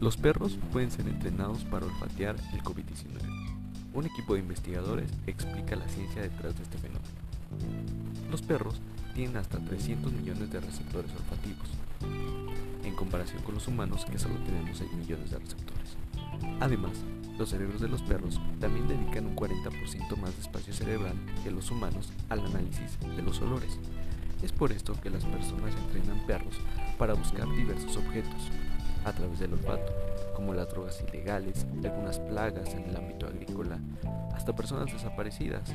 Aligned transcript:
Los 0.00 0.16
perros 0.16 0.58
pueden 0.72 0.90
ser 0.90 1.06
entrenados 1.06 1.64
para 1.64 1.84
olfatear 1.84 2.34
el 2.54 2.62
COVID-19. 2.62 3.20
Un 3.92 4.06
equipo 4.06 4.32
de 4.32 4.40
investigadores 4.40 5.10
explica 5.26 5.76
la 5.76 5.86
ciencia 5.88 6.22
detrás 6.22 6.56
de 6.56 6.62
este 6.62 6.78
fenómeno. 6.78 7.04
Los 8.30 8.40
perros 8.40 8.80
tienen 9.14 9.36
hasta 9.36 9.58
300 9.58 10.10
millones 10.10 10.50
de 10.50 10.60
receptores 10.60 11.10
olfativos, 11.12 11.68
en 12.82 12.96
comparación 12.96 13.42
con 13.42 13.56
los 13.56 13.68
humanos 13.68 14.06
que 14.06 14.18
solo 14.18 14.36
tenemos 14.36 14.78
6 14.78 14.90
millones 14.94 15.32
de 15.32 15.38
receptores. 15.38 15.96
Además, 16.60 16.92
los 17.38 17.50
cerebros 17.50 17.82
de 17.82 17.88
los 17.88 18.00
perros 18.00 18.40
también 18.58 18.88
dedican 18.88 19.26
un 19.26 19.36
40% 19.36 20.16
más 20.16 20.34
de 20.34 20.40
espacio 20.40 20.72
cerebral 20.72 21.14
que 21.44 21.50
los 21.50 21.70
humanos 21.70 22.10
al 22.30 22.40
análisis 22.40 22.98
de 23.16 23.20
los 23.20 23.42
olores. 23.42 23.78
Es 24.42 24.52
por 24.52 24.72
esto 24.72 24.98
que 25.02 25.10
las 25.10 25.26
personas 25.26 25.74
entrenan 25.76 26.26
perros 26.26 26.54
para 26.96 27.12
buscar 27.12 27.46
diversos 27.54 27.98
objetos, 27.98 28.50
a 29.04 29.12
través 29.12 29.38
del 29.38 29.52
olfato, 29.52 29.92
como 30.34 30.54
las 30.54 30.68
drogas 30.68 31.02
ilegales, 31.08 31.66
algunas 31.84 32.18
plagas 32.18 32.74
en 32.74 32.84
el 32.84 32.96
ámbito 32.96 33.26
agrícola, 33.26 33.78
hasta 34.34 34.54
personas 34.54 34.92
desaparecidas. 34.92 35.72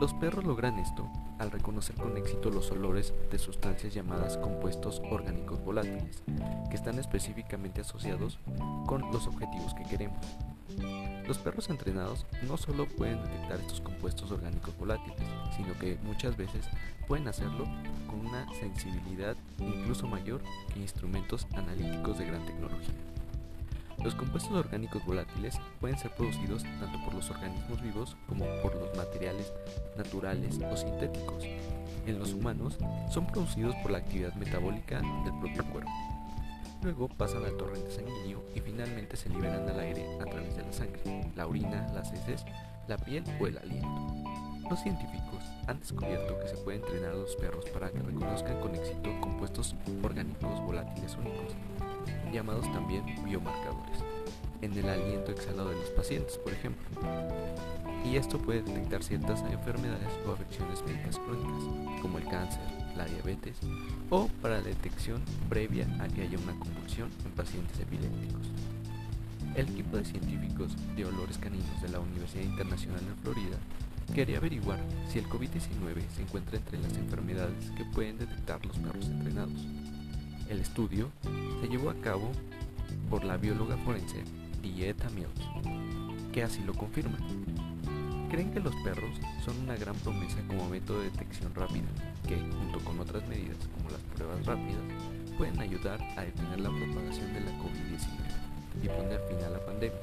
Los 0.00 0.12
perros 0.14 0.44
logran 0.44 0.78
esto 0.78 1.08
al 1.38 1.50
reconocer 1.50 1.96
con 1.96 2.16
éxito 2.16 2.50
los 2.50 2.70
olores 2.70 3.14
de 3.30 3.38
sustancias 3.38 3.94
llamadas 3.94 4.36
compuestos 4.38 5.00
orgánicos 5.10 5.62
volátiles, 5.64 6.22
que 6.70 6.76
están 6.76 6.98
específicamente 6.98 7.80
asociados 7.80 8.38
con 8.86 9.02
los 9.12 9.26
objetivos 9.26 9.74
que 9.74 9.84
queremos. 9.84 10.24
Los 11.26 11.38
perros 11.38 11.70
entrenados 11.70 12.26
no 12.46 12.56
solo 12.56 12.86
pueden 12.86 13.22
detectar 13.22 13.60
estos 13.60 13.80
compuestos 13.80 14.30
orgánicos 14.30 14.76
volátiles, 14.76 15.28
sino 15.56 15.72
que 15.78 15.98
muchas 16.02 16.36
veces 16.36 16.66
pueden 17.06 17.28
hacerlo 17.28 17.66
con 18.06 18.26
una 18.26 18.46
sensibilidad 18.54 19.36
incluso 19.58 20.06
mayor 20.06 20.42
que 20.72 20.80
instrumentos 20.80 21.46
analíticos 21.54 22.18
de 22.18 22.26
gran 22.26 22.44
tecnología. 22.44 22.94
Los 24.02 24.14
compuestos 24.14 24.52
orgánicos 24.52 25.04
volátiles 25.06 25.58
pueden 25.80 25.98
ser 25.98 26.10
producidos 26.14 26.62
tanto 26.62 27.02
por 27.04 27.14
los 27.14 27.30
organismos 27.30 27.80
vivos 27.80 28.16
como 28.28 28.44
por 28.62 28.74
los 28.74 28.94
materiales 28.96 29.50
naturales 29.96 30.58
o 30.70 30.76
sintéticos. 30.76 31.44
En 32.06 32.18
los 32.18 32.34
humanos 32.34 32.76
son 33.10 33.26
producidos 33.26 33.74
por 33.76 33.92
la 33.92 33.98
actividad 33.98 34.34
metabólica 34.34 35.00
del 35.00 35.38
propio 35.40 35.64
cuerpo. 35.72 35.90
Luego 36.84 37.08
pasan 37.08 37.42
al 37.46 37.56
torrente 37.56 37.90
sanguíneo 37.90 38.44
y 38.54 38.60
finalmente 38.60 39.16
se 39.16 39.30
liberan 39.30 39.66
al 39.66 39.80
aire 39.80 40.06
a 40.20 40.26
través 40.26 40.54
de 40.54 40.64
la 40.64 40.72
sangre, 40.72 41.00
la 41.34 41.46
orina, 41.46 41.90
las 41.94 42.12
heces, 42.12 42.44
la 42.86 42.98
piel 42.98 43.24
o 43.40 43.46
el 43.46 43.56
aliento. 43.56 43.88
Los 44.68 44.80
científicos 44.80 45.42
han 45.66 45.80
descubierto 45.80 46.38
que 46.38 46.48
se 46.48 46.58
puede 46.58 46.76
entrenar 46.76 47.12
a 47.12 47.14
los 47.14 47.36
perros 47.36 47.64
para 47.70 47.90
que 47.90 48.00
reconozcan 48.00 48.60
con 48.60 48.74
éxito 48.74 49.10
compuestos 49.22 49.74
orgánicos 50.02 50.60
volátiles 50.60 51.16
únicos, 51.16 51.56
llamados 52.30 52.70
también 52.70 53.02
biomarcadores, 53.24 54.04
en 54.62 54.76
el 54.76 54.88
aliento 54.88 55.32
exhalado 55.32 55.70
de 55.70 55.76
los 55.76 55.90
pacientes, 55.90 56.38
por 56.38 56.52
ejemplo. 56.52 56.84
Y 58.04 58.16
esto 58.16 58.38
puede 58.38 58.62
detectar 58.62 59.02
ciertas 59.02 59.42
enfermedades 59.50 60.08
o 60.26 60.32
afecciones 60.32 60.82
médicas 60.84 61.18
crónicas, 61.18 62.02
como 62.02 62.18
el 62.18 62.24
cáncer, 62.26 62.60
la 62.96 63.06
diabetes 63.06 63.56
o 64.10 64.28
para 64.42 64.58
la 64.58 64.68
detección 64.68 65.22
previa 65.48 65.86
a 66.00 66.08
que 66.08 66.22
haya 66.22 66.38
una 66.38 66.58
convulsión 66.58 67.10
en 67.24 67.32
pacientes 67.32 67.78
epilépticos. 67.80 68.46
El 69.56 69.68
equipo 69.68 69.96
de 69.96 70.04
científicos 70.04 70.76
de 70.96 71.06
olores 71.06 71.38
caninos 71.38 71.80
de 71.80 71.88
la 71.88 72.00
Universidad 72.00 72.44
Internacional 72.44 73.00
de 73.00 73.22
Florida 73.22 73.56
quería 74.14 74.38
averiguar 74.38 74.80
si 75.08 75.18
el 75.18 75.28
COVID-19 75.28 76.02
se 76.14 76.22
encuentra 76.22 76.58
entre 76.58 76.78
las 76.78 76.96
enfermedades 76.96 77.70
que 77.76 77.84
pueden 77.84 78.18
detectar 78.18 78.64
los 78.66 78.76
perros 78.78 79.06
entrenados. 79.06 79.66
El 80.48 80.60
estudio 80.60 81.10
se 81.60 81.68
llevó 81.68 81.90
a 81.90 81.94
cabo 81.94 82.30
por 83.08 83.24
la 83.24 83.36
bióloga 83.36 83.76
forense 83.78 84.22
Dieta 84.64 85.10
Mills, 85.10 85.28
que 86.32 86.42
así 86.42 86.62
lo 86.62 86.72
confirma. 86.72 87.18
Creen 88.30 88.50
que 88.50 88.60
los 88.60 88.74
perros 88.76 89.20
son 89.44 89.60
una 89.60 89.76
gran 89.76 89.94
promesa 89.96 90.38
como 90.48 90.70
método 90.70 91.00
de 91.00 91.10
detección 91.10 91.54
rápida, 91.54 91.84
que, 92.26 92.36
junto 92.36 92.80
con 92.80 92.98
otras 92.98 93.28
medidas 93.28 93.58
como 93.76 93.90
las 93.90 94.00
pruebas 94.16 94.44
rápidas, 94.46 94.80
pueden 95.36 95.60
ayudar 95.60 96.00
a 96.16 96.22
detener 96.22 96.60
la 96.60 96.70
propagación 96.70 97.34
de 97.34 97.40
la 97.40 97.50
COVID-19 97.58 98.82
y 98.82 98.88
poner 98.88 99.20
fin 99.28 99.44
a 99.44 99.50
la 99.50 99.64
pandemia. 99.66 99.98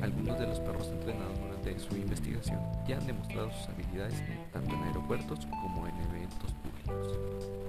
Algunos 0.00 0.38
de 0.38 0.46
los 0.46 0.60
perros 0.60 0.88
entrenados 0.88 1.38
durante 1.38 1.78
su 1.78 1.94
investigación 1.94 2.60
ya 2.88 2.96
han 2.96 3.06
demostrado 3.06 3.50
sus 3.52 3.68
habilidades 3.68 4.14
tanto 4.50 4.74
en 4.74 4.82
aeropuertos 4.82 5.40
como 5.46 5.86
en 5.86 5.94
eventos 6.08 6.52
públicos. 6.54 7.63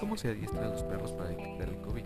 ¿Cómo 0.00 0.16
se 0.16 0.30
adiestran 0.30 0.70
los 0.70 0.82
perros 0.84 1.12
para 1.12 1.28
detectar 1.28 1.68
el 1.68 1.76
COVID? 1.82 2.04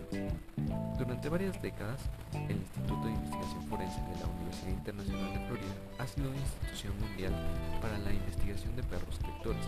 Durante 0.99 1.29
varias 1.29 1.61
décadas, 1.61 2.01
el 2.33 2.57
Instituto 2.57 3.05
de 3.05 3.13
Investigación 3.13 3.63
Forense 3.69 4.01
de 4.01 4.19
la 4.19 4.27
Universidad 4.27 4.69
Internacional 4.69 5.33
de 5.33 5.47
Florida 5.47 5.73
ha 5.97 6.05
sido 6.05 6.29
una 6.29 6.37
institución 6.37 6.99
mundial 6.99 7.33
para 7.81 7.97
la 7.99 8.11
investigación 8.11 8.75
de 8.75 8.83
perros 8.83 9.17
detectores. 9.19 9.65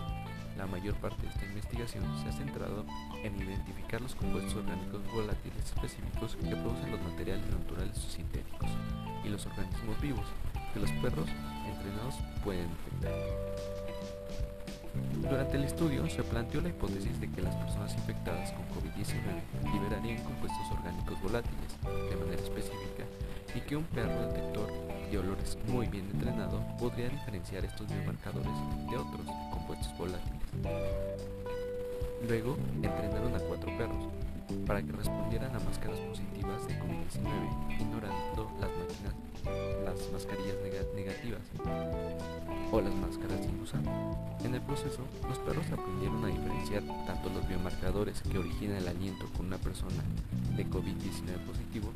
La 0.58 0.66
mayor 0.66 0.94
parte 0.96 1.22
de 1.22 1.28
esta 1.28 1.46
investigación 1.46 2.04
se 2.22 2.28
ha 2.28 2.32
centrado 2.32 2.84
en 3.24 3.34
identificar 3.40 4.02
los 4.02 4.14
compuestos 4.14 4.56
orgánicos 4.56 5.00
volátiles 5.10 5.64
específicos 5.64 6.36
que 6.36 6.54
producen 6.54 6.90
los 6.90 7.00
materiales 7.00 7.48
naturales 7.48 7.96
o 7.96 8.10
sintéticos 8.10 8.68
y 9.24 9.28
los 9.30 9.46
organismos 9.46 9.98
vivos 10.02 10.26
que 10.74 10.80
los 10.80 10.92
perros 11.00 11.28
entrenados 11.64 12.14
pueden 12.44 12.68
detectar. 13.00 13.87
Durante 15.28 15.58
el 15.58 15.64
estudio 15.64 16.08
se 16.08 16.22
planteó 16.22 16.62
la 16.62 16.70
hipótesis 16.70 17.20
de 17.20 17.30
que 17.30 17.42
las 17.42 17.54
personas 17.56 17.92
infectadas 17.94 18.50
con 18.52 18.64
COVID-19 18.68 19.72
liberarían 19.74 20.24
compuestos 20.24 20.72
orgánicos 20.72 21.20
volátiles 21.20 21.76
de 21.82 22.16
manera 22.16 22.42
específica 22.42 23.04
y 23.54 23.60
que 23.60 23.76
un 23.76 23.84
perro 23.84 24.26
detector 24.28 24.70
de 25.10 25.18
olores 25.18 25.58
muy 25.66 25.86
bien 25.86 26.08
entrenado 26.12 26.64
podría 26.78 27.10
diferenciar 27.10 27.64
estos 27.64 27.86
biomarcadores 27.88 28.52
de 28.90 28.96
otros 28.96 29.26
compuestos 29.50 29.98
volátiles. 29.98 30.42
Luego 32.26 32.56
entrenaron 32.82 33.34
a 33.34 33.38
cuatro 33.38 33.76
perros 33.76 34.08
para 34.66 34.82
que 34.82 34.92
respondieran 34.92 35.54
a 35.54 35.60
máscaras 35.60 35.98
positivas 36.00 36.66
de 36.66 36.74
COVID-19 36.80 37.80
ignorando 37.80 38.50
las, 38.60 38.70
máquinas, 38.70 39.14
las 39.84 40.12
mascarillas 40.12 40.56
negativas 40.94 41.40
las 42.82 42.94
máscaras 42.94 43.40
sin 43.44 43.60
usar. 43.60 43.80
En 44.44 44.54
el 44.54 44.60
proceso, 44.60 45.02
los 45.28 45.38
perros 45.38 45.66
aprendieron 45.72 46.24
a 46.24 46.28
diferenciar 46.28 46.82
tanto 47.06 47.30
los 47.30 47.46
biomarcadores 47.48 48.22
que 48.22 48.38
originan 48.38 48.76
el 48.76 48.88
aliento 48.88 49.26
con 49.36 49.46
una 49.46 49.58
persona 49.58 50.02
de 50.56 50.66
COVID-19 50.66 51.38
positivo 51.46 51.90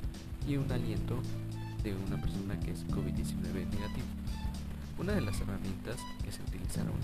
y 0.46 0.56
un 0.56 0.70
aliento 0.70 1.16
de 1.82 1.94
una 1.94 2.20
persona 2.20 2.58
que 2.60 2.72
es 2.72 2.86
COVID-19 2.88 3.70
negativo. 3.70 4.06
Una 4.98 5.14
de 5.14 5.20
las 5.20 5.40
herramientas 5.40 5.96
que 6.24 6.32
se 6.32 6.42
utilizaron 6.42 6.94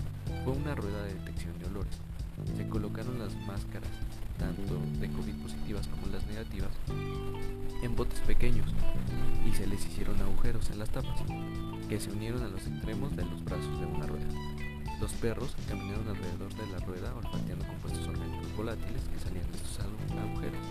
fue 0.43 0.53
una 0.53 0.75
rueda 0.75 1.03
de 1.03 1.13
detección 1.13 1.57
de 1.59 1.67
olores. 1.67 1.97
Se 2.55 2.67
colocaron 2.67 3.19
las 3.19 3.35
máscaras, 3.47 3.89
tanto 4.37 4.79
de 4.99 5.09
COVID 5.09 5.35
positivas 5.43 5.87
como 5.87 6.07
las 6.07 6.25
negativas, 6.27 6.71
en 7.83 7.95
botes 7.95 8.19
pequeños 8.21 8.67
y 9.45 9.53
se 9.55 9.67
les 9.67 9.85
hicieron 9.85 10.19
agujeros 10.21 10.69
en 10.69 10.79
las 10.79 10.89
tapas 10.89 11.21
que 11.89 11.99
se 11.99 12.11
unieron 12.11 12.43
a 12.43 12.47
los 12.47 12.67
extremos 12.67 13.15
de 13.15 13.25
los 13.25 13.43
brazos 13.43 13.79
de 13.79 13.85
una 13.87 14.05
rueda. 14.05 14.27
Los 15.01 15.11
perros 15.13 15.55
caminaron 15.67 16.07
alrededor 16.07 16.53
de 16.53 16.67
la 16.67 16.77
rueda 16.85 17.13
olfateando 17.15 17.65
compuestos 17.65 18.07
orgánicos 18.07 18.55
volátiles 18.55 19.01
que 19.11 19.19
salían 19.19 19.51
de 19.51 19.57
estos 19.57 19.79
agujeros. 19.79 20.61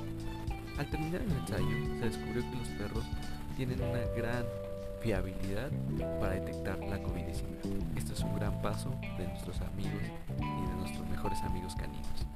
Al 0.79 0.89
terminar 0.91 1.23
el 1.23 1.33
ensayo, 1.33 1.87
se 1.99 2.05
descubrió 2.05 2.43
que 2.43 2.57
los 2.57 2.69
perros 2.69 3.05
tienen 3.57 3.83
una 3.83 4.01
gran 4.17 4.45
fiabilidad 5.01 5.71
para 6.21 6.35
detectar 6.35 6.79
la 6.79 7.03
COVID-19. 7.03 7.97
Este 7.97 8.13
es 8.13 8.21
un 8.21 8.37
gran 8.37 8.63
paso 8.63 8.95
de 9.19 9.27
nuestros 9.27 9.61
amigos 9.63 10.03
y 10.37 10.71
de 10.71 10.77
nuestros 10.77 11.09
mejores 11.09 11.41
amigos 11.41 11.75
caninos. 11.75 12.27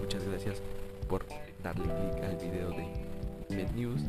Muchas 0.00 0.24
gracias 0.24 0.62
por 1.08 1.26
darle 1.62 1.84
clic 1.84 2.24
al 2.24 2.36
video 2.36 2.70
de 2.70 2.88
MedNews 3.50 4.02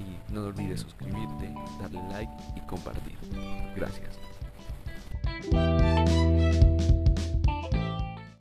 y 0.00 0.32
no 0.32 0.44
olvides 0.44 0.80
suscribirte, 0.80 1.54
darle 1.80 2.02
like 2.10 2.32
y 2.56 2.60
compartir. 2.62 3.18
Gracias. 3.76 4.18